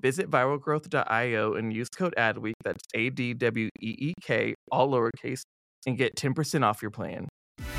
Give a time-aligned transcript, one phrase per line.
[0.00, 5.42] Visit viralgrowth.io and use code ADWEEK, that's A D W E E K, all lowercase,
[5.86, 7.28] and get 10% off your plan.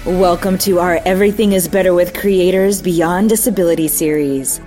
[0.06, 4.59] Welcome to our Everything is Better with Creators Beyond Disability series.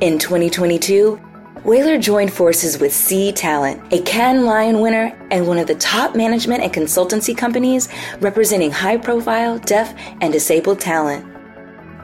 [0.00, 1.20] In 2022,
[1.64, 6.14] Whalar joined forces with C Talent, a Cannes Lion winner and one of the top
[6.14, 7.88] management and consultancy companies
[8.20, 11.24] representing high profile deaf and disabled talent.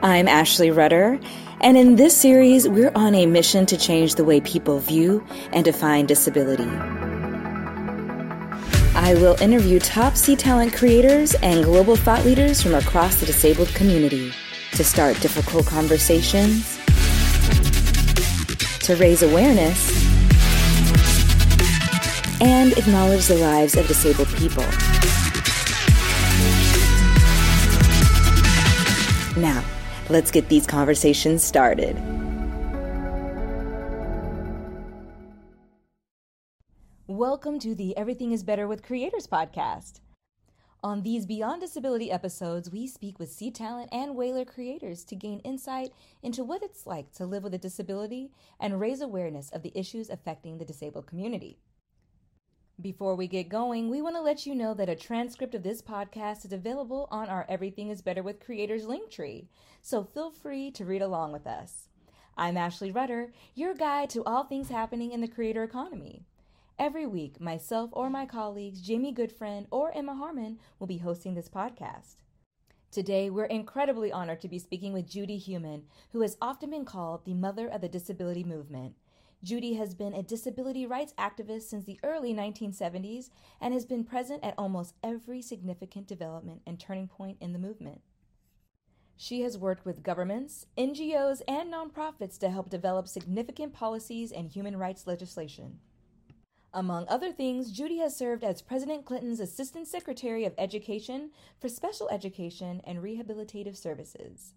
[0.01, 1.19] I'm Ashley Rudder,
[1.63, 5.63] and in this series, we're on a mission to change the way people view and
[5.63, 6.67] define disability.
[8.95, 13.69] I will interview top C Talent creators and global thought leaders from across the disabled
[13.69, 14.33] community
[14.73, 16.77] to start difficult conversations,
[18.79, 19.89] to raise awareness,
[22.41, 24.65] and acknowledge the lives of disabled people.
[29.41, 29.63] Now,
[30.09, 31.97] let's get these conversations started.
[37.07, 39.99] Welcome to the Everything is Better with Creators podcast.
[40.83, 45.39] On these Beyond Disability episodes, we speak with C Talent and Whalar creators to gain
[45.39, 49.71] insight into what it's like to live with a disability and raise awareness of the
[49.73, 51.57] issues affecting the disabled community.
[52.81, 55.79] Before we get going, we want to let you know that a transcript of this
[55.79, 59.47] podcast is available on our Everything is Better with Creators link tree,
[59.83, 61.89] so feel free to read along with us.
[62.35, 66.23] I'm Ashley Rudder, your guide to all things happening in the creator economy.
[66.79, 71.49] Every week, myself or my colleagues, Jamie Goodfriend or Emma Harmon, will be hosting this
[71.49, 72.15] podcast.
[72.89, 77.23] Today, we're incredibly honored to be speaking with Judy Heumann, who has often been called
[77.23, 78.95] the mother of the disability movement.
[79.43, 84.41] Judy has been a disability rights activist since the early 1970s and has been present
[84.41, 88.01] at almost every significant development and turning point in the movement.
[89.17, 94.77] She has worked with governments, NGOs, and nonprofits to help develop significant policies and human
[94.77, 95.79] rights legislation.
[96.73, 102.09] Among other things, Judy has served as President Clinton's Assistant Secretary of Education for Special
[102.09, 104.53] Education and Rehabilitative Services.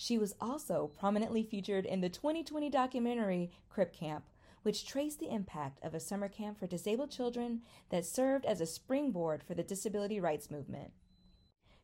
[0.00, 4.26] She was also prominently featured in the 2020 documentary Crip Camp,
[4.62, 8.66] which traced the impact of a summer camp for disabled children that served as a
[8.66, 10.92] springboard for the disability rights movement.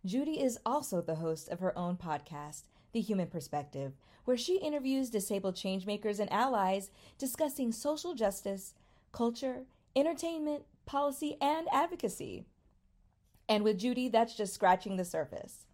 [0.07, 3.95] Judy is also the host of her own podcast, The Heumann Perspective,
[4.27, 8.75] where she interviews disabled changemakers and allies discussing social justice,
[9.11, 9.65] culture,
[9.97, 12.47] entertainment, policy, and advocacy.
[13.49, 15.67] And with Judy, that's just scratching the surface.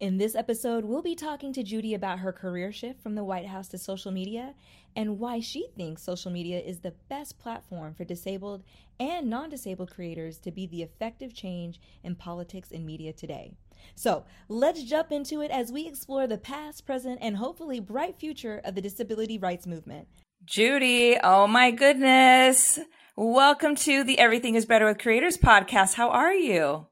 [0.00, 3.46] In this episode, we'll be talking to Judy about her career shift from the White
[3.46, 4.54] House to social media
[4.94, 8.62] and why she thinks social media is the best platform for disabled
[9.00, 13.54] and non disabled creators to be the effective change in politics and media today.
[13.96, 18.60] So let's jump into it as we explore the past, present, and hopefully bright future
[18.64, 20.06] of the disability rights movement.
[20.44, 22.78] Judy, oh my goodness.
[23.16, 25.94] Welcome to the Everything is Better with Creators podcast.
[25.94, 26.86] How are you?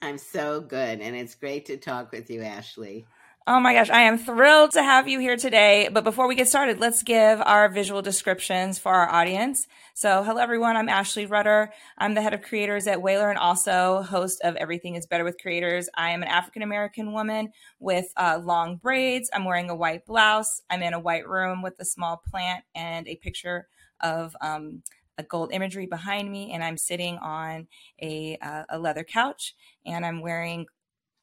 [0.00, 3.06] I'm so good, and it's great to talk with you, Ashley.
[3.50, 5.88] Oh my gosh, I am thrilled to have you here today.
[5.90, 9.66] But before we get started, let's give our visual descriptions for our audience.
[9.94, 11.72] So, hello everyone, I'm Ashley Rudder.
[11.96, 15.40] I'm the head of creators at Whalar and also host of Everything is Better with
[15.40, 15.88] Creators.
[15.96, 19.30] I am an African American woman with uh, long braids.
[19.32, 20.60] I'm wearing a white blouse.
[20.68, 23.66] I'm in a white room with a small plant and a picture
[24.02, 24.82] of um,
[25.18, 27.66] a gold imagery behind me, and I'm sitting on
[28.00, 29.54] a, uh, a leather couch,
[29.84, 30.66] and I'm wearing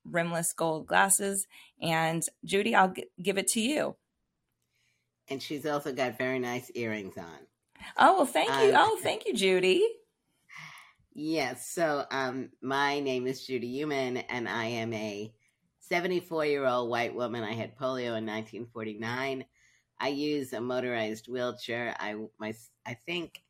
[0.04, 1.48] rimless gold glasses.
[1.82, 3.96] And Judy, I'll g- give it to you.
[5.30, 7.48] And she's also got very nice earrings on.
[7.98, 8.76] Oh well, thank you.
[8.76, 9.84] Um, oh, thank you, Judy.
[11.14, 11.68] Yes.
[11.70, 15.34] So, um, my name is Judy Heumann, and I am a
[15.80, 17.44] 74 year old white woman.
[17.44, 19.46] I had polio in 1949.
[20.00, 21.96] I use a motorized wheelchair.
[22.00, 22.54] I my
[22.86, 23.42] I think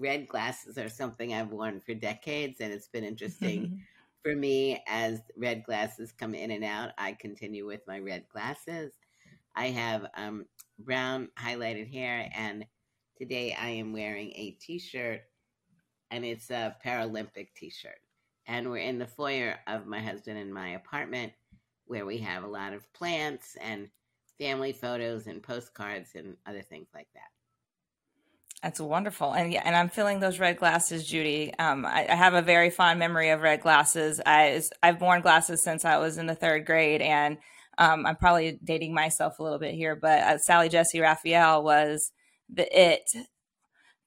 [0.00, 3.82] red glasses are something I've worn for decades, and it's been interesting
[4.24, 6.92] for me as red glasses come in and out.
[6.98, 8.92] I continue with my red glasses.
[9.54, 10.46] I have um,
[10.78, 12.64] brown highlighted hair, and
[13.16, 15.20] today I am wearing a T-shirt,
[16.10, 18.00] and it's a Paralympic T-shirt.
[18.46, 21.32] And we're in the foyer of my husband and my apartment,
[21.84, 23.90] where we have a lot of plants and
[24.38, 27.19] family photos and postcards and other things like that.
[28.62, 31.54] That's wonderful, and yeah, and I'm filling those red glasses, Judy.
[31.58, 34.20] Um, I, I, have a very fond memory of red glasses.
[34.26, 37.38] I, I've worn glasses since I was in the third grade, and
[37.78, 42.12] um, I'm probably dating myself a little bit here, but uh, Sally Jessy Raphael was
[42.52, 43.10] the it,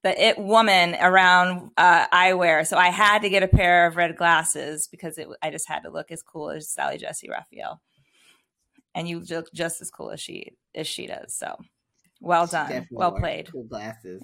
[0.04, 2.68] the it woman around uh, eyewear.
[2.68, 5.80] So I had to get a pair of red glasses because it, I just had
[5.80, 7.82] to look as cool as Sally Jessy Raphael,
[8.94, 11.36] and you look just as cool as she as she does.
[11.36, 11.58] So
[12.24, 12.88] well done.
[12.90, 13.52] Well played.
[13.52, 14.22] Cool glasses.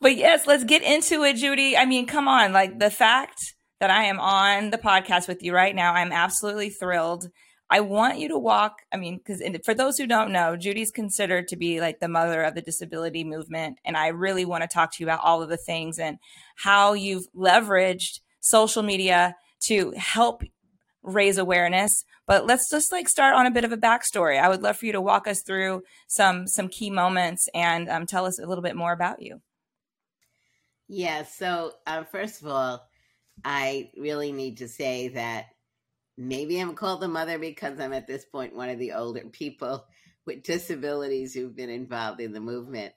[0.00, 1.76] but yes, let's get into it, Judy.
[1.76, 2.52] I mean, come on.
[2.52, 6.70] Like the fact that I am on the podcast with you right now, I'm absolutely
[6.70, 7.28] thrilled.
[7.68, 8.82] I want you to walk.
[8.92, 12.42] I mean, because for those who don't know, Judy's considered to be like the mother
[12.42, 13.78] of the disability movement.
[13.84, 16.18] And I really want to talk to you about all of the things and
[16.56, 19.36] how you've leveraged social media
[19.66, 20.42] to help
[21.02, 24.40] raise awareness but let's just like start on a bit of a backstory.
[24.40, 28.06] I would love for you to walk us through some some key moments and um,
[28.06, 29.40] tell us a little bit more about you.
[30.86, 32.86] Yeah so uh, first of all
[33.44, 35.46] i really need to say that
[36.16, 39.86] maybe i'm called the mother because i'm at this point one of the older people
[40.26, 42.92] with disabilities who've been involved in the movement.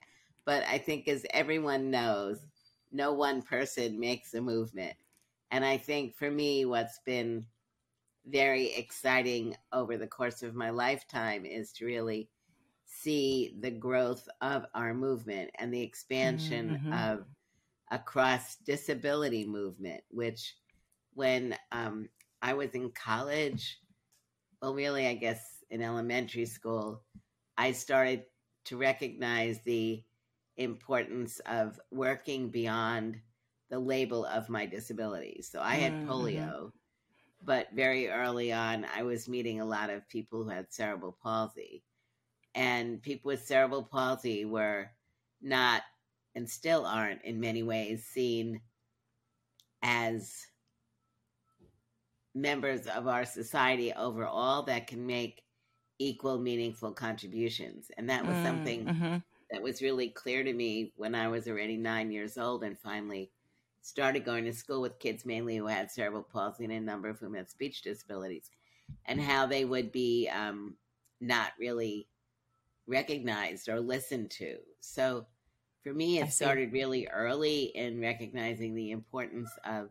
[0.46, 2.38] But i think as everyone knows
[2.92, 4.96] no one person makes a movement.
[5.50, 7.48] And i think for me what's been
[8.26, 12.30] very exciting over the course of my lifetime is to really
[12.86, 16.94] see the growth of our movement and the expansion mm-hmm.
[16.94, 17.26] of
[17.92, 20.56] a cross disability movement, which
[21.14, 22.08] when um,
[22.42, 23.80] I was in college,
[24.62, 27.04] well, really, I guess in elementary school,
[27.58, 28.24] I started
[28.66, 30.02] to recognize the
[30.58, 33.20] importance of working beyond
[33.70, 35.42] the label of my disability.
[35.42, 36.10] So I had mm-hmm.
[36.10, 36.72] polio
[37.46, 41.84] but very early on, I was meeting a lot of people who had cerebral palsy.
[42.56, 44.90] And people with cerebral palsy were
[45.42, 45.82] not,
[46.36, 48.62] and still aren't in many ways, seen
[49.82, 50.46] as
[52.36, 55.44] members of our society overall that can make
[56.00, 57.92] equal, meaningful contributions.
[57.98, 59.18] And that was mm, something mm-hmm.
[59.52, 63.32] that was really clear to me when I was already nine years old and finally
[63.84, 67.20] started going to school with kids mainly who had cerebral palsy and a number of
[67.20, 68.50] whom had speech disabilities,
[69.06, 70.76] and how they would be um,
[71.22, 72.08] not really
[72.88, 74.56] recognized or listened to.
[74.80, 75.28] So
[75.84, 79.90] for me, it started really early in recognizing the importance of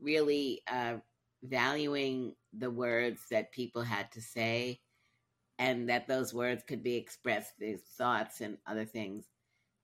[0.00, 0.94] really uh,
[1.42, 4.80] valuing the words that people had to say
[5.58, 9.26] and that those words could be expressed, these thoughts and other things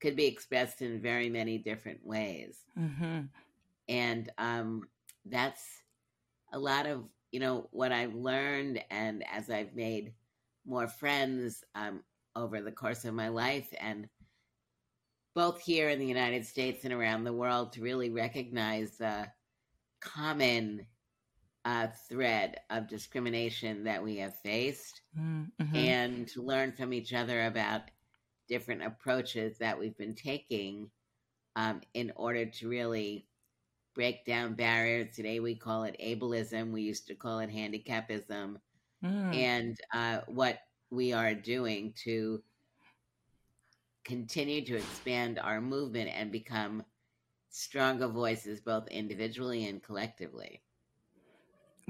[0.00, 2.58] could be expressed in very many different ways.
[2.78, 3.20] Mm-hmm.
[3.88, 4.88] And um,
[5.24, 5.64] that's
[6.52, 8.82] a lot of, you know, what I've learned.
[8.90, 10.12] And as I've made
[10.66, 12.02] more friends um,
[12.36, 14.08] over the course of my life, and
[15.34, 19.26] both here in the United States and around the world, to really recognize the
[20.00, 20.86] common
[21.64, 25.76] uh, thread of discrimination that we have faced mm-hmm.
[25.76, 27.82] and to learn from each other about
[28.48, 30.90] different approaches that we've been taking
[31.56, 33.26] um, in order to really
[33.94, 35.14] break down barriers.
[35.14, 36.70] Today we call it ableism.
[36.70, 38.56] We used to call it handicapism.
[39.04, 39.34] Mm.
[39.34, 42.42] And uh, what we are doing to
[44.04, 46.84] continue to expand our movement and become
[47.50, 50.62] stronger voices, both individually and collectively.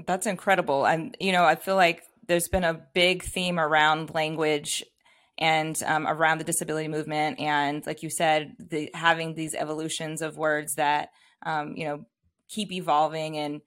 [0.05, 0.85] That's incredible.
[0.85, 4.83] And, you know, I feel like there's been a big theme around language
[5.39, 10.37] and um, around the disability movement and like you said the, having these evolutions of
[10.37, 11.09] words that
[11.45, 12.05] um, you know
[12.47, 13.61] keep evolving and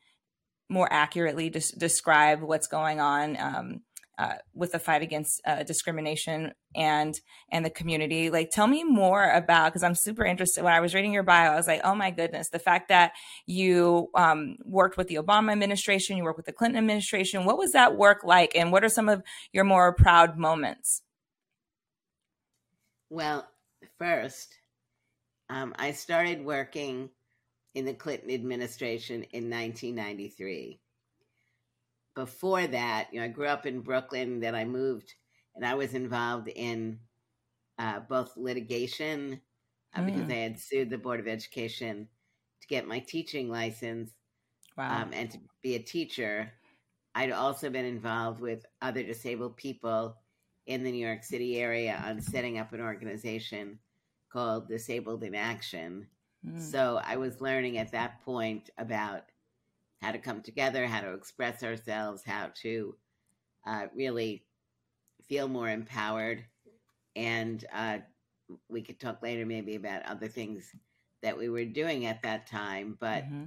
[0.69, 3.81] more accurately des- describe what's going on um,
[4.19, 7.19] uh, with the fight against uh, discrimination and
[7.51, 8.31] and the community.
[8.31, 10.63] Like tell me more about because i'm super interested.
[10.63, 13.13] When i was reading your bio i was like oh my goodness the fact that
[13.47, 17.73] you um, worked with the obama administration you worked with the clinton administration what was
[17.73, 18.55] that work like?
[18.55, 21.03] And what are some of your more proud moments
[23.13, 23.47] well,
[23.99, 24.57] first,
[25.51, 27.11] um, I started working
[27.75, 30.81] in the Clinton administration in 1993.
[32.15, 35.13] Before that, you know, I grew up in Brooklyn, then I moved
[35.55, 37.01] and I was involved in
[37.79, 39.43] uh, both litigation
[39.95, 40.07] uh, mm.
[40.07, 42.09] because I had sued the Board of Education
[42.63, 44.11] to get my teaching license
[44.75, 45.03] wow.
[45.03, 46.51] um, and to be a teacher.
[47.15, 50.17] I'd also been involved with other disabled people
[50.67, 53.79] in the New York City area on setting up an organization
[54.33, 56.07] called Disabled in Action.
[56.47, 56.61] Mm.
[56.61, 59.23] So I was learning at that point about
[60.01, 62.97] how to come together, how to express ourselves, how to
[63.67, 64.45] uh, really
[65.29, 66.45] feel more empowered.
[67.15, 67.99] And uh,
[68.69, 70.71] we could talk later maybe about other things
[71.23, 72.97] that we were doing at that time.
[72.99, 73.45] But mm-hmm.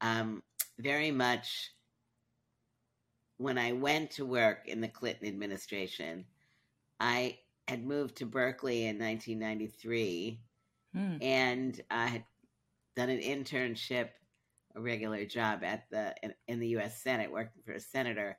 [0.00, 0.42] um,
[0.78, 1.72] very much
[3.38, 6.24] when I went to work in the Clinton administration,
[7.00, 10.40] I had moved to Berkeley in 1993
[10.94, 11.18] mm.
[11.22, 12.24] and I had
[12.96, 14.10] done an internship,
[14.76, 17.02] a regular job at the in, in the U.S.
[17.02, 18.36] Senate, working for a senator,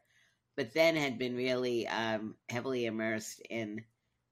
[0.55, 3.83] but then had been really um, heavily immersed in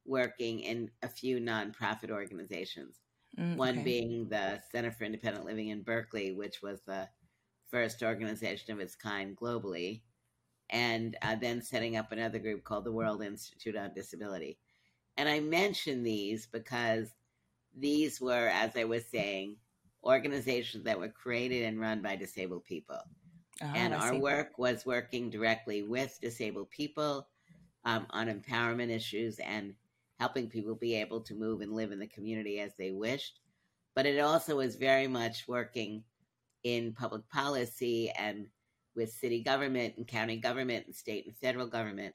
[0.05, 2.97] working in a few nonprofit organizations.
[3.37, 3.83] Mm, One okay.
[3.83, 7.07] being the Center for Independent Living in Berkeley, which was the
[7.71, 10.01] first organization of its kind globally,
[10.69, 14.57] and uh, then setting up another group called the World Institute on Disability.
[15.17, 17.09] And I mention these because
[17.77, 19.57] these were, as I was saying,
[20.03, 22.99] organizations that were created and run by disabled people.
[23.61, 27.27] Oh, and our work was working directly with disabled people
[27.83, 29.73] um, on empowerment issues and
[30.19, 33.39] helping people be able to move and live in the community as they wished.
[33.95, 36.03] But it also was very much working
[36.63, 38.47] in public policy and
[38.99, 42.13] with city government and county government and state and federal government.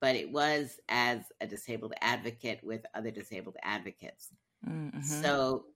[0.00, 4.30] But it was as a disabled advocate with other disabled advocates.
[4.68, 5.00] Mm-hmm.
[5.00, 5.66] So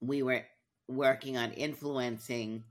[0.00, 0.44] we were
[0.88, 2.62] working on influencing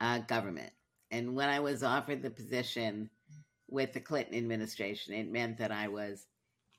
[0.00, 0.72] uh, government.
[1.10, 3.10] And when I was offered the position
[3.68, 6.26] with the Clinton administration, it meant that I was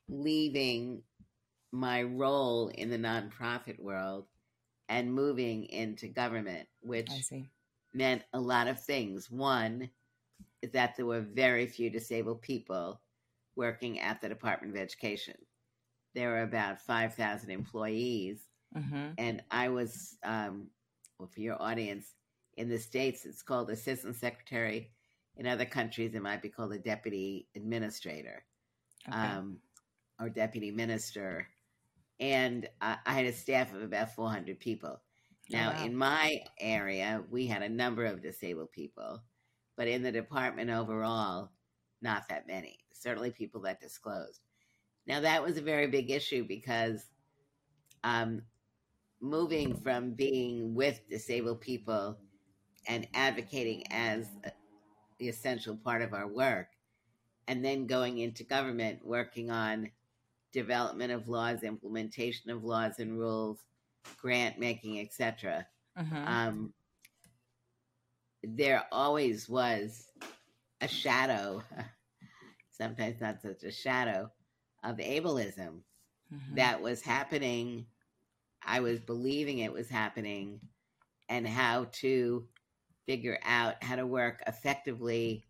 [0.10, 1.04] leaving
[1.72, 4.26] my role in the nonprofit world
[4.90, 7.10] and moving into government, which
[7.94, 9.30] meant a lot of things.
[9.30, 9.90] One
[10.62, 13.02] is that there were very few disabled people
[13.56, 15.36] working at the Department of Education.
[16.16, 18.40] There were about 5,000 employees.
[18.76, 19.12] Mm-hmm.
[19.18, 20.68] And I was, um,
[21.20, 22.14] well, for your audience,
[22.58, 24.92] in the States, it's called assistant secretary.
[25.38, 28.44] In other countries, it might be called a deputy administrator.
[29.08, 29.18] Okay.
[29.18, 29.58] Um,
[30.20, 31.48] or deputy minister,
[32.20, 35.02] and I, I had a staff of about 400 people.
[35.52, 35.86] Now, wow.
[35.86, 39.22] in my area, we had a number of disabled people,
[39.76, 41.52] but in the department overall,
[42.02, 42.80] not that many.
[42.94, 44.42] Certainly people that disclosed.
[45.08, 47.06] Now, that was a very big issue because
[48.04, 48.44] um,
[49.20, 52.18] moving from being with disabled people
[52.88, 54.52] and advocating as a,
[55.20, 56.68] the essential part of our work,
[57.48, 59.90] and then going into government working on
[60.54, 63.60] development of laws, implementation of laws and rules,
[64.18, 65.66] grant making, etc.
[65.98, 66.28] Mm-hmm.
[66.28, 66.74] Um,
[68.44, 70.08] there always was
[70.80, 71.62] a shadow,
[72.72, 74.32] sometimes not such a shadow,
[74.84, 75.82] of ableism
[76.34, 76.56] mm-hmm.
[76.56, 77.86] that was happening.
[78.66, 80.60] I was believing it was happening,
[81.30, 82.48] and how to
[83.06, 85.46] figure out how to work effectively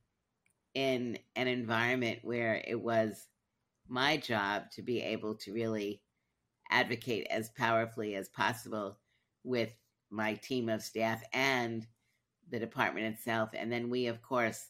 [0.74, 3.28] in an environment where it was
[3.88, 6.02] my job to be able to really
[6.72, 8.98] advocate as powerfully as possible
[9.44, 9.74] with
[10.10, 11.86] my team of staff and
[12.50, 13.50] the department itself.
[13.54, 14.68] And then we, of course,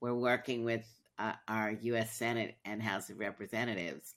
[0.00, 0.84] were working with
[1.18, 2.12] uh, our U.S.
[2.12, 4.14] Senate and House of Representatives.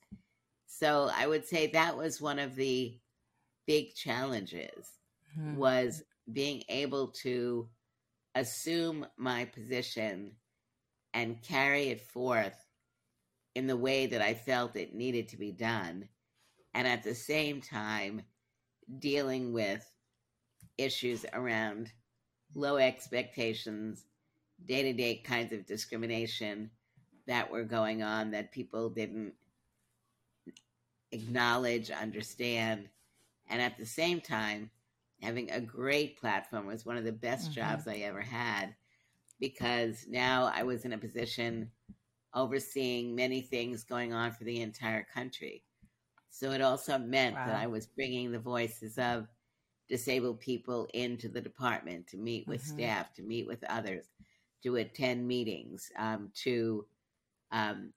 [0.67, 2.97] So I would say that was one of the
[3.67, 4.99] big challenges
[5.35, 5.55] hmm.
[5.55, 7.67] was being able to
[8.35, 10.31] assume my position
[11.13, 12.65] and carry it forth
[13.55, 16.07] in the way that I felt it needed to be done.
[16.73, 18.21] And at the same time,
[18.99, 19.89] dealing with
[20.77, 21.91] issues around
[22.55, 24.05] low expectations,
[24.65, 26.71] day to day kinds of discrimination
[27.27, 29.33] that were going on that people didn't
[31.11, 32.89] acknowledge, understand.
[33.49, 34.69] And at the same time,
[35.21, 37.61] having a great platform was one of the best mm-hmm.
[37.61, 38.75] jobs I ever had
[39.39, 41.71] because now I was in a position
[42.33, 45.63] overseeing many things going on for the entire country.
[46.31, 47.45] So it also meant wow.
[47.45, 49.27] that I was bringing the voices of
[49.87, 52.77] disabled people into the department to meet with mm-hmm.
[52.77, 54.05] staff, to meet with others,
[54.63, 56.85] to attend meetings, um, to
[57.51, 57.91] um,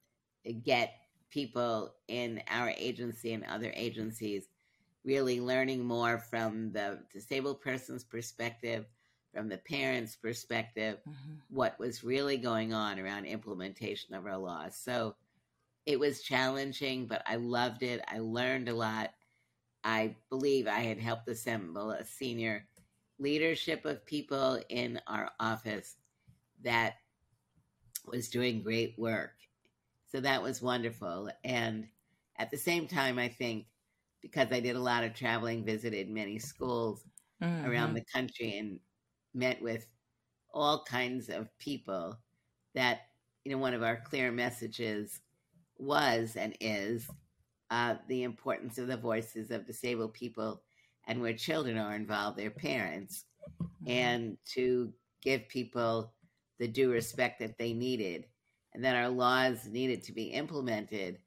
[0.65, 0.95] get
[1.31, 4.49] people in our agency and other agencies
[5.05, 8.87] really learning more from the disabled person's perspective
[9.35, 11.33] from the parents' perspective, mm-hmm.
[11.51, 14.77] what was really going on around implementation of our laws.
[14.77, 15.17] So
[15.87, 18.01] it was challenging, but I loved it.
[18.09, 19.11] I learned a lot.
[19.83, 22.67] I believe I had helped assemble a senior
[23.19, 25.97] leadership of people in our office
[26.63, 26.95] that
[28.07, 29.33] was doing great work.
[30.11, 31.31] So that was wonderful.
[31.45, 31.87] And
[32.39, 33.67] at the same time, I think
[34.23, 37.05] because I did a lot of traveling, visited many schools
[37.43, 37.71] mm-hmm.
[37.71, 38.81] around the country, and
[39.35, 39.87] met with
[40.53, 42.17] all kinds of people,
[42.75, 43.01] that,
[43.45, 45.21] you know, one of our clear messages
[45.79, 47.09] was and is
[47.71, 50.63] uh, the importance of the voices of disabled people
[51.07, 53.25] and where children are involved, their parents,
[53.63, 53.91] mm-hmm.
[53.91, 56.13] and to give people
[56.59, 58.27] the due respect that they needed,
[58.73, 61.19] and that our laws needed to be implemented.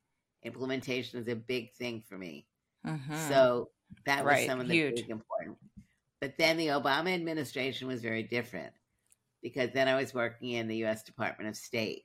[0.43, 2.47] Implementation is a big thing for me.
[2.85, 3.15] Mm-hmm.
[3.27, 3.69] So
[4.05, 4.47] that was right.
[4.47, 4.95] some of the Huge.
[4.95, 5.57] big important.
[6.21, 8.73] But then the Obama administration was very different
[9.43, 11.03] because then I was working in the U.S.
[11.03, 12.03] Department of State,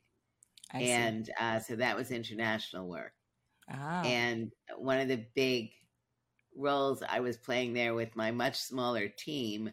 [0.73, 3.13] I and uh, so that was international work.
[3.71, 4.03] Oh.
[4.05, 5.71] And one of the big
[6.57, 9.73] roles I was playing there with my much smaller team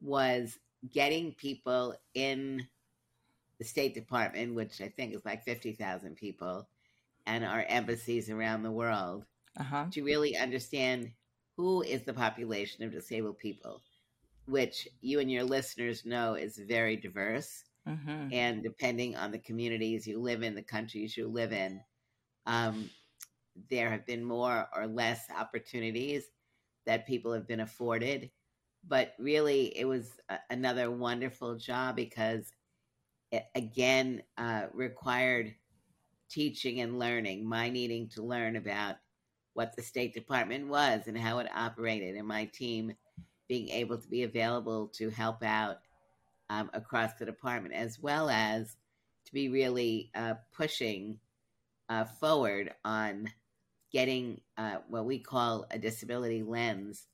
[0.00, 0.58] was
[0.92, 2.66] getting people in
[3.58, 6.68] the State Department, which I think is like 50,000 people,
[7.26, 9.24] and our embassies around the world
[9.58, 9.86] uh-huh.
[9.92, 11.10] to really understand
[11.56, 13.82] who is the population of disabled people,
[14.46, 17.64] which you and your listeners know is very diverse.
[17.88, 18.28] Mm-hmm.
[18.32, 21.80] And depending on the communities you live in, the countries you live in,
[22.46, 22.90] um,
[23.70, 26.24] there have been more or less opportunities
[26.84, 28.30] that people have been afforded.
[28.88, 32.52] But really, it was a, another wonderful job because
[33.32, 35.54] it again uh, required
[36.28, 38.96] teaching and learning, my needing to learn about
[39.54, 42.92] what the State Department was and how it operated, and my team
[43.48, 45.78] being able to be available to help out
[46.50, 48.76] um, across the department, as well as
[49.26, 51.18] to be really uh, pushing
[51.88, 53.28] uh, forward on
[53.92, 57.06] getting uh, what we call a disability lens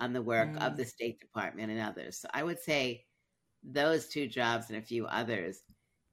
[0.00, 0.66] on the work mm.
[0.66, 2.18] of the State Department and others.
[2.18, 3.04] So I would say
[3.62, 5.62] those two jobs and a few others,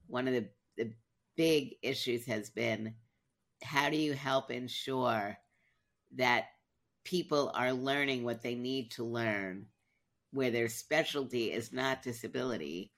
[0.06, 0.92] one of the, the
[1.36, 2.94] big issues has been
[3.62, 5.36] how do you help ensure
[6.16, 6.46] that
[7.04, 9.66] people are learning what they need to learn,
[10.32, 12.90] where their specialty is not disability,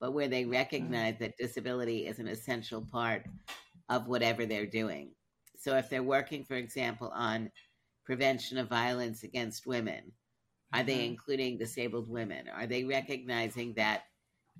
[0.00, 0.52] but where they mm.
[0.52, 3.24] recognize that disability is an essential part
[3.88, 5.12] of whatever they're doing.
[5.56, 7.50] So if they're working, for example, on
[8.04, 10.12] prevention of violence against women,
[10.72, 11.12] are they mm-hmm.
[11.12, 12.48] including disabled women?
[12.48, 14.04] Are they recognizing that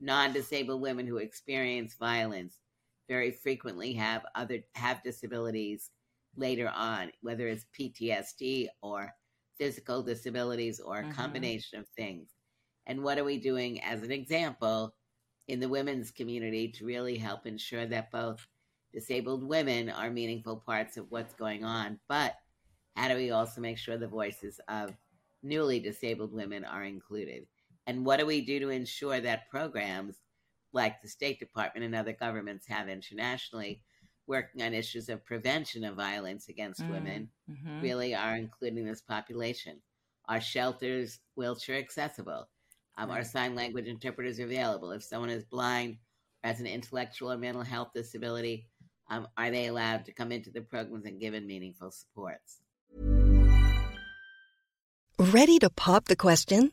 [0.01, 2.59] non disabled women who experience violence
[3.09, 5.91] very frequently have other have disabilities
[6.37, 9.13] later on, whether it's PTSD or
[9.61, 11.13] physical disabilities or a mm-hmm.
[11.13, 12.31] combination of things?
[12.87, 14.95] And what are we doing as an example
[15.47, 18.47] in the women's community to really help ensure that both
[18.93, 22.35] disabled women are meaningful parts of what's going on, but
[22.97, 24.95] how do we also make sure the voices of
[25.43, 27.47] newly disabled women are included?
[27.87, 30.17] And what do we do to ensure that programs
[30.73, 33.83] like the State Department and other governments have internationally
[34.31, 37.83] working on issues of prevention of violence against mm, women mm-hmm.
[37.83, 39.83] really are including this population?
[40.29, 42.49] Are shelters wheelchair accessible?
[42.97, 44.93] Um, Are sign language interpreters available?
[44.93, 45.97] If someone is blind
[46.45, 48.69] or has an intellectual or mental health disability,
[49.09, 52.61] um, are they allowed to come into the programs and given meaningful supports?
[55.19, 56.73] Ready to pop the question?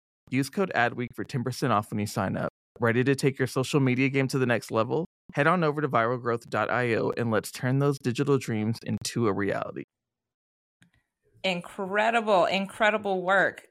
[0.31, 2.49] Use code ADWEEK for 10% off when you sign up.
[2.79, 5.05] Ready to take your social media game to the next level?
[5.33, 9.83] Head on over to viralgrowth.io and let's turn those digital dreams into a reality
[11.43, 13.67] incredible, incredible work.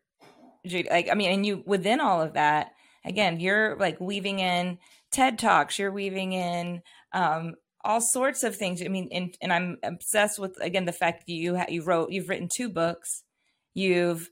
[0.65, 2.73] Like, I mean, and you within all of that,
[3.05, 4.79] again, you're like weaving in
[5.11, 8.83] TED Talks, you're weaving in um, all sorts of things.
[8.83, 12.29] I mean, and, and I'm obsessed with again the fact that you you wrote you've
[12.29, 13.23] written two books,
[13.75, 14.29] you've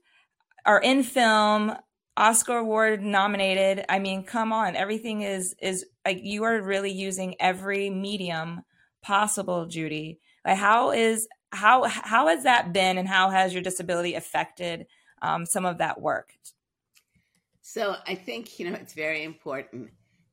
[0.67, 1.75] are in film,
[2.19, 3.85] Oscar award nominated.
[3.89, 8.63] I mean, come on, everything is is like you are really using every medium
[9.03, 10.19] possible, Judy.
[10.45, 14.87] Like how is how how has that been, and how has your disability affected
[15.23, 16.35] um, some of that work?
[17.63, 19.91] So I think you know it's very important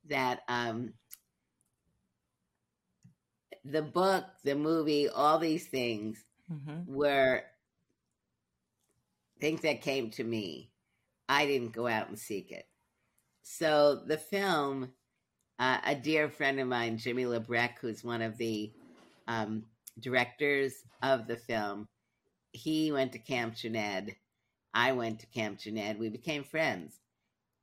[0.09, 0.93] that um,
[3.63, 6.91] the book, the movie, all these things mm-hmm.
[6.91, 7.43] were
[9.39, 10.71] things that came to me.
[11.27, 12.65] I didn't go out and seek it.
[13.43, 14.91] So the film,
[15.59, 18.71] uh, a dear friend of mine, Jimmy LeBrecht, who's one of the
[19.27, 19.63] um,
[19.99, 21.87] directors of the film,
[22.51, 24.15] he went to Camp Jened.
[24.73, 25.99] I went to Camp Jened.
[25.99, 26.99] We became friends.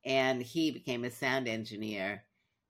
[0.05, 2.23] And he became a sound engineer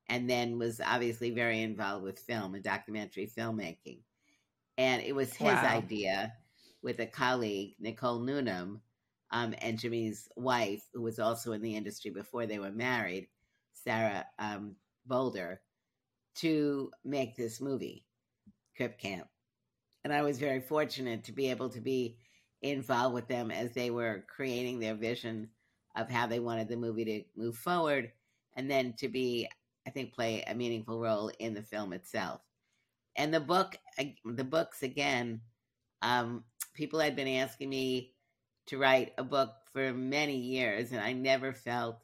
[0.09, 3.99] and then was obviously very involved with film and documentary filmmaking.
[4.77, 5.67] And it was his wow.
[5.67, 6.33] idea
[6.81, 8.81] with a colleague, Nicole Newnham,
[9.33, 13.27] um, and Jimmy's wife, who was also in the industry before they were married,
[13.73, 15.59] Sarah um, Bolder,
[16.35, 18.05] to make this movie,
[18.77, 19.27] Crip Camp.
[20.05, 22.17] And I was very fortunate to be able to be
[22.61, 25.49] involved with them as they were creating their vision
[25.97, 28.11] of how they wanted the movie to move forward,
[28.55, 29.49] and then to be
[29.85, 32.41] I think, play a meaningful role in the film itself.
[33.15, 33.77] And the book,
[34.25, 35.41] the books again,
[36.01, 36.43] um,
[36.73, 38.13] people had been asking me
[38.67, 41.97] to write a book for many years, and I never felt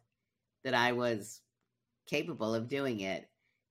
[0.64, 1.42] that I was
[2.08, 3.30] capable of doing it.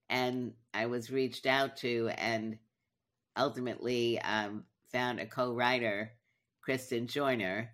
[0.09, 2.59] And I was reached out to, and
[3.37, 6.13] ultimately um, found a co-writer,
[6.63, 7.71] Kristen Joiner.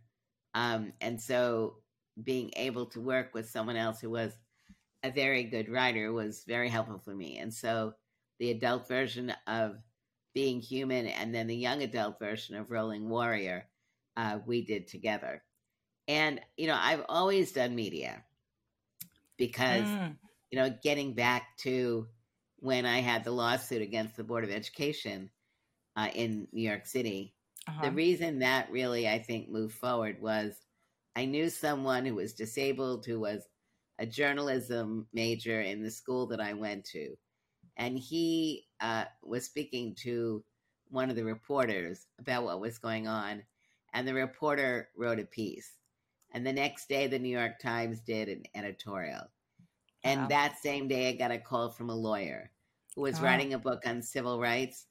[0.54, 1.76] Um, and so
[2.22, 4.32] being able to work with someone else who was
[5.02, 7.38] a very good writer was very helpful for me.
[7.38, 7.94] And so
[8.38, 9.76] the adult version of
[10.32, 13.66] Being Heumann and then the young adult version of Rolling Warrior,
[14.16, 15.42] uh, we did together.
[16.06, 18.22] And, you know, I've always done media
[19.38, 20.16] because, mm.
[20.50, 22.06] you know, getting back to
[22.58, 25.30] when I had the lawsuit against the Board of Education
[25.96, 27.34] uh, in New York City,
[27.66, 27.86] uh-huh.
[27.86, 30.54] the reason that really, I think, moved forward was
[31.16, 33.46] I knew someone who was disabled, who was
[33.98, 37.14] a journalism major in the school that I went to.
[37.76, 40.44] And he uh, was speaking to
[40.90, 43.42] one of the reporters about what was going on.
[43.94, 45.72] And the reporter wrote a piece.
[46.32, 49.30] And the next day, the New York Times did an editorial.
[50.02, 50.28] And wow.
[50.28, 52.50] that same day, I got a call from a lawyer
[52.94, 53.22] who was oh.
[53.22, 54.86] writing a book on civil rights,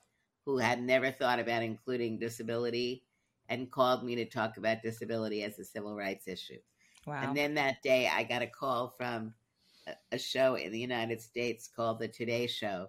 [0.46, 3.04] who had never thought about including disability,
[3.50, 6.60] and called me to talk about disability as a civil rights issue.
[7.06, 7.22] Wow.
[7.22, 9.34] And then that day, I got a call from
[10.12, 12.88] a, show in the United States called The Today Show.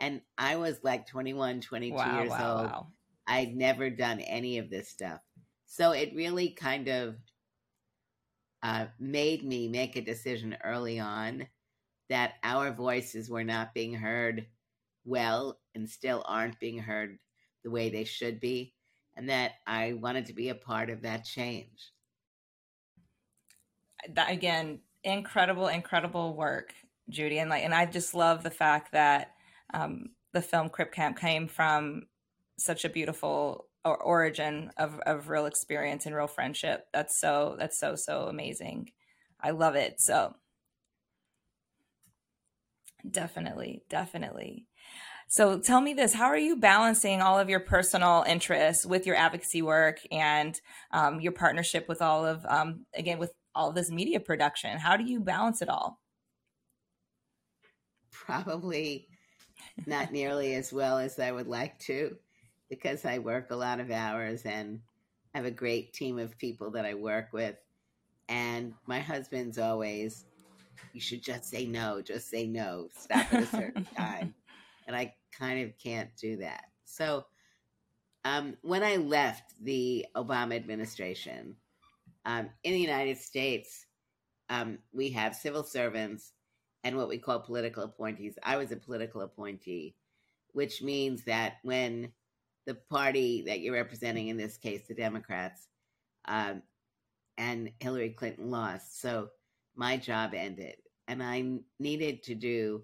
[0.00, 2.66] And I was like 21, 22 wow, years wow, old.
[2.66, 2.86] Wow.
[3.26, 5.20] I'd never done any of this stuff.
[5.74, 7.16] So it really kind of
[8.62, 11.48] uh, made me make a decision early on
[12.08, 14.46] that our voices were not being heard
[15.04, 17.18] well and still aren't being heard
[17.64, 18.72] the way they should be,
[19.16, 21.90] and that I wanted to be a part of that change.
[24.10, 26.72] That again, incredible, incredible work,
[27.08, 29.32] Judy, and like, and I just love the fact that
[29.72, 32.02] um, the film Crip Camp came from
[32.58, 36.86] such a beautiful origin of, of real experience and real friendship.
[36.92, 38.90] That's so that's so so amazing.
[39.40, 40.00] I love it.
[40.00, 40.34] So
[43.08, 44.66] definitely, definitely.
[45.28, 49.16] So tell me this: How are you balancing all of your personal interests with your
[49.16, 50.58] advocacy work and
[50.92, 54.78] um, your partnership with all of, um, again, with all this media production?
[54.78, 56.00] How do you balance it all?
[58.10, 59.08] Probably
[59.86, 62.16] not nearly as well as I would like to
[62.74, 64.80] because I work a lot of hours and
[65.32, 67.56] I have a great team of people that I work with.
[68.28, 70.24] And my husband's always,
[70.92, 74.34] you should just say no, just say no, stop at a certain time.
[74.86, 76.64] And I kind of can't do that.
[76.84, 77.26] So
[78.24, 81.56] um, when I left the Obama administration,
[82.26, 83.86] um, in the United States,
[84.48, 86.32] um, we have civil servants
[86.82, 88.36] and what we call political appointees.
[88.42, 89.94] I was a political appointee,
[90.52, 92.12] which means that when
[92.66, 95.68] the party that you're representing, in this case, the Democrats,
[96.26, 96.62] um,
[97.36, 99.28] and Hillary Clinton lost, so
[99.74, 100.76] my job ended,
[101.08, 102.82] and I needed to do.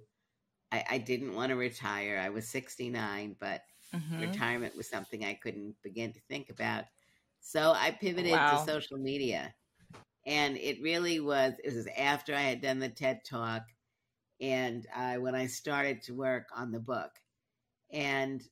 [0.72, 2.20] I, I didn't want to retire.
[2.22, 3.62] I was 69, but
[3.94, 4.20] mm-hmm.
[4.20, 6.84] retirement was something I couldn't begin to think about.
[7.40, 8.58] So I pivoted wow.
[8.58, 9.54] to social media.
[10.26, 13.62] And it really was, it was after I had done the TED Talk
[14.40, 17.10] and uh, when I started to work on the book.
[17.90, 18.42] And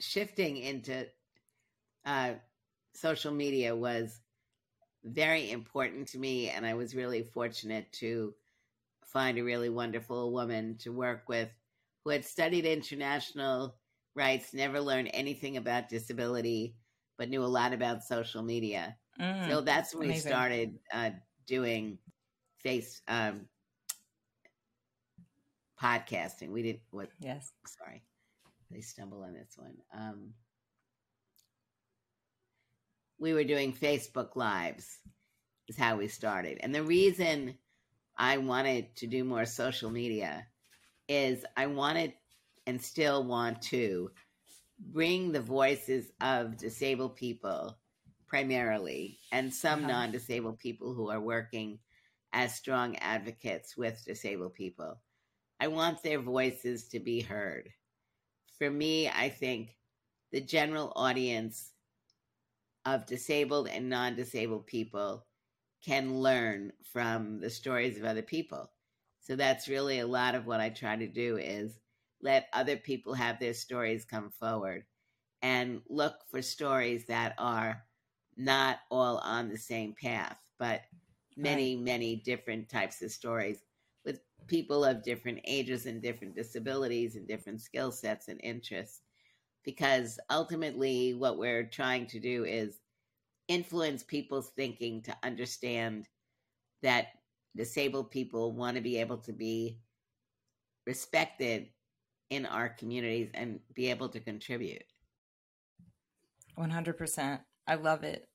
[0.00, 1.06] shifting into
[2.04, 2.32] uh,
[2.94, 4.20] social media was
[5.04, 6.50] very important to me.
[6.50, 8.34] And I was really fortunate to
[9.04, 11.48] find a really wonderful woman to work with
[12.04, 13.76] who had studied international
[14.14, 16.76] rights, never learned anything about disability,
[17.16, 18.96] but knew a lot about social media.
[19.20, 20.28] Mm, so that's when amazing.
[20.28, 21.10] we started uh,
[21.46, 21.98] doing
[22.58, 23.46] face um,
[25.80, 26.50] podcasting.
[26.50, 27.08] We did what?
[27.20, 27.52] Yes.
[27.66, 28.02] Sorry,
[28.70, 29.76] they stumble on this one.
[29.92, 30.34] Um,
[33.18, 34.98] we were doing Facebook Lives,
[35.68, 36.58] is how we started.
[36.60, 37.58] And the reason
[38.16, 40.46] I wanted to do more social media
[41.08, 42.12] is I wanted
[42.66, 44.10] and still want to
[44.78, 47.78] bring the voices of disabled people
[48.26, 49.92] primarily and some uh-huh.
[49.92, 51.78] non disabled people who are working
[52.32, 55.00] as strong advocates with disabled people.
[55.60, 57.70] I want their voices to be heard.
[58.58, 59.76] For me, I think
[60.32, 61.72] the general audience
[62.84, 65.26] of disabled and non disabled people
[65.84, 68.70] can learn from the stories of other people.
[69.20, 71.78] So that's really a lot of what I try to do is
[72.20, 74.84] let other people have their stories come forward
[75.42, 77.84] and look for stories that are
[78.36, 80.82] not all on the same path, but
[81.36, 81.84] many, right.
[81.84, 83.62] many different types of stories
[84.48, 89.02] people of different ages and different disabilities and different skill sets and interests.
[89.64, 92.78] Because ultimately, what we're trying to do is
[93.48, 96.08] influence people's thinking to understand
[96.82, 97.08] that
[97.56, 99.78] disabled people want to be able to be
[100.86, 101.68] respected
[102.30, 104.84] in our communities and be able to contribute.
[106.58, 107.40] 100%.
[107.66, 108.28] I love it.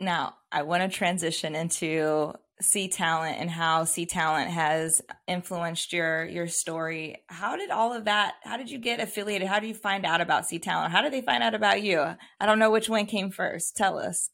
[0.00, 6.24] Now, I want to transition into C Talent and how C Talent has influenced your
[6.24, 7.16] your story.
[7.28, 8.34] How did all of that?
[8.44, 9.48] How did you get affiliated?
[9.48, 10.92] How do you find out about C Talent?
[10.92, 12.00] How did they find out about you?
[12.00, 13.76] I don't know which one came first.
[13.76, 14.30] Tell us.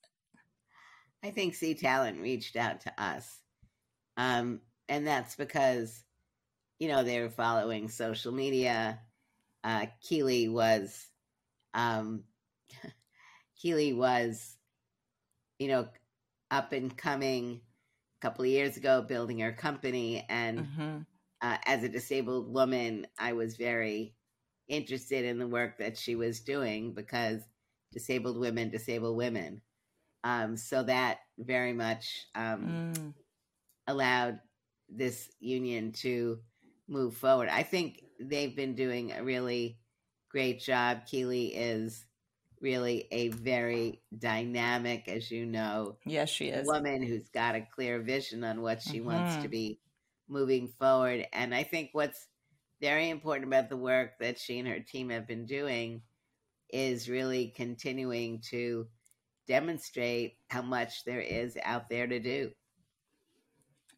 [1.23, 3.41] I think C Talent reached out to us,
[4.19, 6.05] um, and that's because
[6.79, 9.01] you know they were following social media.
[9.65, 11.07] Uh, Keely was,
[11.75, 12.25] um,
[13.61, 14.57] Keely was,
[15.59, 15.87] you know,
[16.51, 17.61] up and coming
[18.21, 20.99] couple of years ago building her company and mm-hmm.
[21.43, 24.15] uh, as a disabled woman i was very
[24.69, 27.43] interested in the work that she was doing because
[27.93, 29.61] disabled women disable women
[30.23, 33.15] um, so that very much um, mm.
[33.87, 34.39] allowed
[34.89, 36.39] this union to
[36.89, 39.79] move forward i think they've been doing a really
[40.31, 42.05] great job keely is
[42.61, 48.01] really a very dynamic, as you know, yes, she is woman who's got a clear
[48.01, 49.07] vision on what she mm-hmm.
[49.07, 49.51] wants to mm-hmm.
[49.51, 49.81] be
[50.29, 51.27] moving forward.
[51.33, 52.29] And I think what's
[52.81, 56.03] very important about the work that she and her team have been doing
[56.73, 58.87] is really continuing to
[59.47, 62.53] demonstrate how much there is out there to do.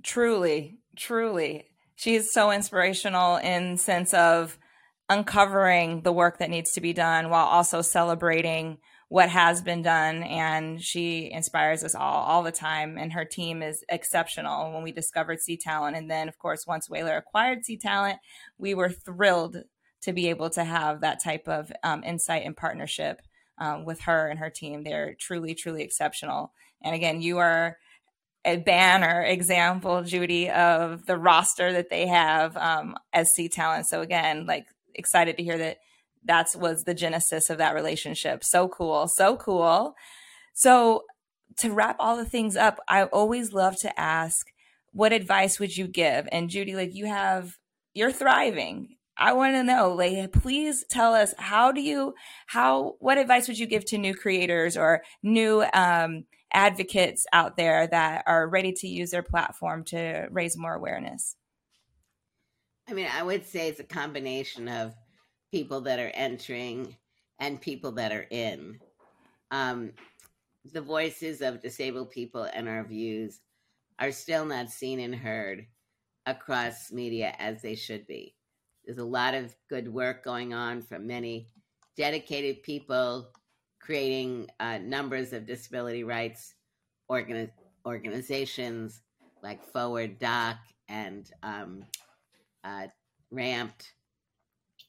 [0.03, 1.67] Truly, truly.
[1.95, 4.59] She is so inspirational in sense of
[5.09, 10.23] uncovering the work that needs to be done while also celebrating what has been done.
[10.23, 12.97] And she inspires us all all the time.
[12.97, 15.97] And her team is exceptional when we discovered c talent.
[15.97, 18.19] And then of course once Whalar acquired c talent
[18.59, 19.59] we were thrilled
[20.03, 23.21] to be able to have that type of um, insight and partnership
[23.59, 24.83] um, with her and her team.
[24.83, 26.53] They're truly truly exceptional.
[26.83, 27.77] And again you are
[28.45, 33.87] a banner example, Judy, of the roster that they have um, as C Talent.
[33.87, 35.79] So again, like excited to hear that
[36.25, 38.45] that's was the genesis of that relationship.
[38.45, 39.09] So cool.
[39.09, 39.95] So cool.
[40.55, 41.05] So
[41.59, 44.47] to wrap all the things up, I always love to ask,
[44.93, 46.29] what advice would you give?
[46.31, 47.57] And Judy, like you have,
[47.95, 48.97] you're thriving.
[49.17, 52.15] I want to know, like, please tell us how do you,
[52.47, 57.87] how, what advice would you give to new creators or new um, advocates out there
[57.87, 61.37] that are ready to use their platform to raise more awareness?
[62.89, 64.95] I mean, I would say it's a combination of
[65.51, 66.97] people that are entering
[67.39, 68.79] and people that are in.
[69.51, 69.93] Um,
[70.73, 73.41] the voices of disabled people and our views
[73.99, 75.67] are still not seen and heard
[76.27, 78.35] across media as they should be.
[78.85, 81.49] There's a lot of good work going on from many
[81.97, 83.31] dedicated people
[83.81, 86.55] creating uh, numbers of disability rights
[87.11, 87.51] organi-
[87.85, 89.03] organizations
[89.43, 90.57] like Forward Doc
[90.89, 91.85] and um,
[92.65, 92.87] uh,
[93.31, 93.93] ramped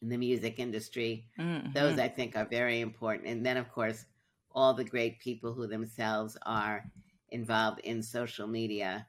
[0.02, 1.28] in the music industry.
[1.40, 1.72] Mm-hmm.
[1.74, 3.28] Those I think are very important.
[3.28, 4.06] And then, of course,
[4.52, 6.84] all the great people who themselves are
[7.30, 9.08] involved in social media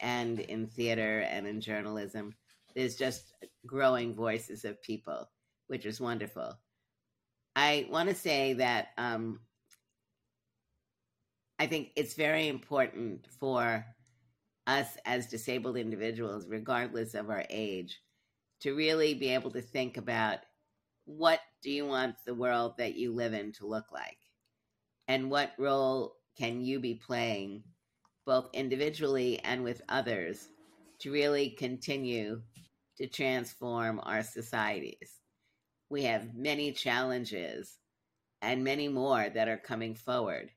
[0.00, 2.34] and in theater and in journalism.
[2.74, 3.34] There's just
[3.66, 5.28] growing voices of people.
[5.68, 6.58] which is wonderful.
[7.54, 9.40] I want to say that um,
[11.58, 13.84] I think it's very important for
[14.68, 18.00] us as disabled individuals, regardless of our age,
[18.60, 20.38] to really be able to think about
[21.06, 24.18] what do you want the world that you live in to look like?
[25.08, 27.64] And what role can you be playing,
[28.26, 30.48] both individually and with others,
[31.00, 32.42] to really continue
[32.98, 35.14] to transform our societies?
[35.88, 37.78] We have many challenges
[38.42, 40.50] and many more that are coming forward,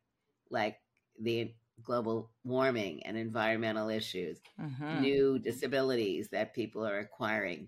[0.50, 0.76] like
[1.18, 5.02] the global warming and environmental issues, mm-hmm.
[5.02, 7.68] new disabilities that people are acquiring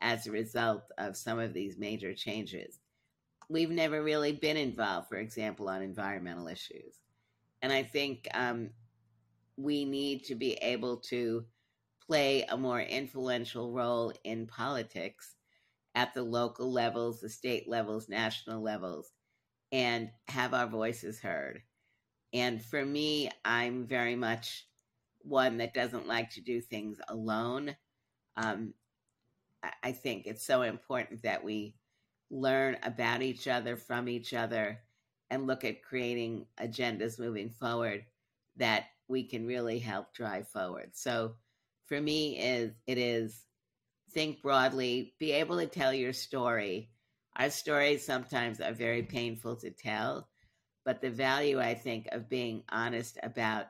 [0.00, 2.78] as a result of some of these major changes.
[3.48, 6.98] We've never really been involved, for example, on environmental issues.
[7.60, 8.70] And I think um,
[9.56, 11.44] we need to be able to
[12.06, 15.36] play a more influential role in politics
[15.94, 19.12] at the local levels, the state levels, national levels,
[19.70, 21.62] and have our voices heard.
[22.32, 24.66] And for me, I'm very much
[25.20, 27.76] one that doesn't like to do things alone.
[28.36, 28.74] Um,
[29.82, 31.76] I think it's so important that we
[32.30, 34.80] learn about each other from each other
[35.30, 38.04] and look at creating agendas moving forward
[38.56, 40.90] that we can really help drive forward.
[40.94, 41.36] So
[41.86, 43.44] for me is it is
[44.10, 46.90] think broadly, be able to tell your story.
[47.36, 50.28] Our stories sometimes are very painful to tell,
[50.84, 53.66] but the value I think of being honest about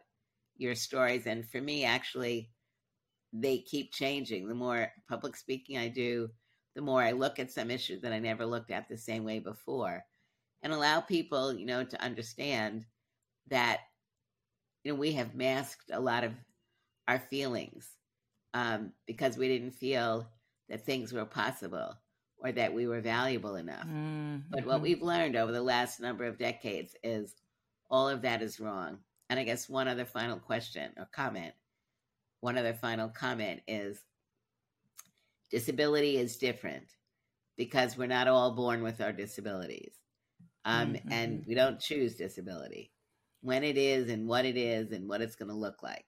[0.57, 2.51] your stories and for me actually
[3.33, 4.47] they keep changing.
[4.47, 6.29] The more public speaking I do,
[6.75, 9.39] the more I look at some issues that I never looked at the same way
[9.39, 10.05] before
[10.63, 12.85] and allow people, you know, to understand
[13.49, 13.81] that,
[14.85, 16.33] you know, we have masked a lot of
[17.09, 17.89] our feelings
[18.55, 20.29] um, because we didn't feel
[20.69, 21.95] that things were possible
[22.43, 23.87] or that we were valuable enough.
[23.87, 24.39] Mm-hmm.
[24.51, 27.35] But what we've learned over the last number of decades is
[27.91, 28.99] all of that is wrong.
[29.31, 31.55] And I guess one other final question or comment
[32.43, 33.99] one other final comment is
[35.51, 36.87] disability is different
[37.57, 39.95] because we're not all born with our disabilities.
[40.65, 41.13] Um, mm-hmm.
[41.13, 42.91] And we don't choose disability
[43.43, 46.05] when it is and what it is and what it's going to look like.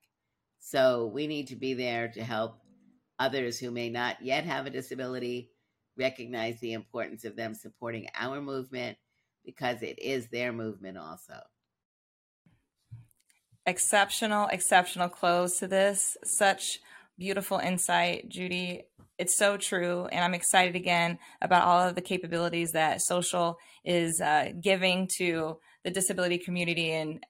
[0.58, 2.58] So we need to be there to help
[3.18, 5.52] others who may not yet have a disability
[5.96, 8.98] recognize the importance of them supporting our movement
[9.44, 11.34] because it is their movement also
[13.66, 16.16] exceptional, exceptional close to this.
[16.24, 16.80] Such
[17.18, 18.82] beautiful insight, Judy.
[19.18, 20.06] It's so true.
[20.06, 25.58] And I'm excited again about all of the capabilities that social is uh, giving to
[25.84, 27.24] the disability community and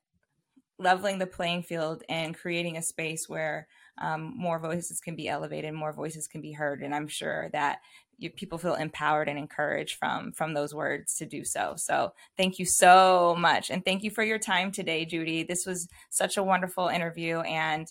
[0.79, 3.69] leveling the playing field and creating a space where
[4.01, 6.83] um, more voices can be elevated, more voices can be heard.
[6.83, 7.79] And I'm sure that
[8.19, 11.75] you, people feel empowered and encouraged from from those words to do so.
[11.77, 15.43] So thank you so much, and thank you for your time today, Judy.
[15.43, 17.87] This was such a wonderful interview, and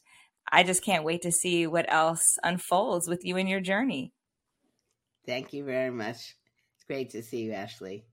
[0.51, 4.12] I just can't wait to see what else unfolds with you in your journey.
[5.25, 6.36] Thank you very much.
[6.75, 8.05] It's great to see you, Ashley.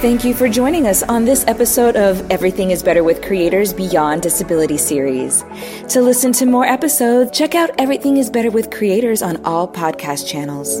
[0.00, 4.22] Thank you for joining us on this episode of Everything is Better with Creators Beyond
[4.22, 5.44] Disability series.
[5.90, 10.26] To listen to more episodes, check out Everything is Better with Creators on all podcast
[10.26, 10.80] channels.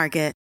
[0.00, 0.39] Market.